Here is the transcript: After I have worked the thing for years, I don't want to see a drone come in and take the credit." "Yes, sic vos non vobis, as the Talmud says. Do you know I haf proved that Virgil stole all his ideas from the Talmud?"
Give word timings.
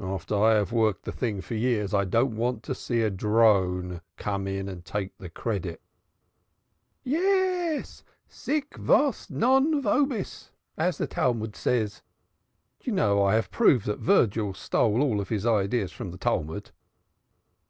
After 0.00 0.34
I 0.34 0.52
have 0.56 0.70
worked 0.70 1.04
the 1.06 1.12
thing 1.12 1.40
for 1.40 1.54
years, 1.54 1.94
I 1.94 2.04
don't 2.04 2.36
want 2.36 2.62
to 2.64 2.74
see 2.74 3.00
a 3.00 3.08
drone 3.08 4.02
come 4.18 4.46
in 4.46 4.68
and 4.68 4.84
take 4.84 5.16
the 5.16 5.30
credit." 5.30 5.80
"Yes, 7.04 8.04
sic 8.28 8.76
vos 8.76 9.30
non 9.30 9.80
vobis, 9.80 10.50
as 10.76 10.98
the 10.98 11.06
Talmud 11.06 11.56
says. 11.56 12.02
Do 12.80 12.90
you 12.90 12.94
know 12.94 13.24
I 13.24 13.34
haf 13.34 13.50
proved 13.50 13.86
that 13.86 13.98
Virgil 13.98 14.52
stole 14.52 15.00
all 15.00 15.24
his 15.24 15.46
ideas 15.46 15.90
from 15.90 16.10
the 16.10 16.18
Talmud?" 16.18 16.70